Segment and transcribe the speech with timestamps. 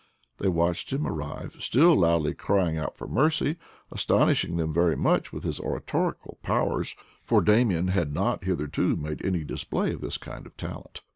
[0.39, 3.57] They watched him ar rive, still loudly crying out for mercy,
[3.91, 9.43] astonishing them very much with his oratorical powers, for Damian had not hitherto made any
[9.43, 11.01] display of this kind of talent.